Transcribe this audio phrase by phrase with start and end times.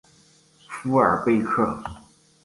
[0.67, 1.79] 富尔贝克。